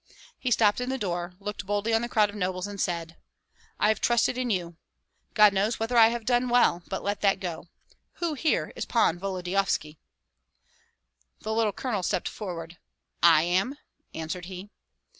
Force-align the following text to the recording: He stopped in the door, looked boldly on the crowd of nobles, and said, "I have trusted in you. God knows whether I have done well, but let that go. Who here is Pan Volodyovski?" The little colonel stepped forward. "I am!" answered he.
He 0.39 0.49
stopped 0.49 0.81
in 0.81 0.89
the 0.89 0.97
door, 0.97 1.35
looked 1.39 1.67
boldly 1.67 1.93
on 1.93 2.01
the 2.01 2.09
crowd 2.09 2.31
of 2.31 2.35
nobles, 2.35 2.65
and 2.65 2.81
said, 2.81 3.17
"I 3.79 3.89
have 3.89 4.01
trusted 4.01 4.35
in 4.35 4.49
you. 4.49 4.77
God 5.35 5.53
knows 5.53 5.79
whether 5.79 5.95
I 5.95 6.07
have 6.07 6.25
done 6.25 6.49
well, 6.49 6.81
but 6.87 7.03
let 7.03 7.21
that 7.21 7.39
go. 7.39 7.67
Who 8.13 8.33
here 8.33 8.73
is 8.75 8.83
Pan 8.85 9.19
Volodyovski?" 9.19 9.99
The 11.41 11.53
little 11.53 11.71
colonel 11.71 12.01
stepped 12.01 12.29
forward. 12.29 12.79
"I 13.21 13.43
am!" 13.43 13.77
answered 14.11 14.45
he. 14.45 14.71